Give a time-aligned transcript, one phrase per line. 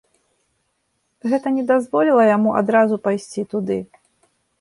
[1.33, 3.77] Гэта не дазволіла яму адразу пайсці туды.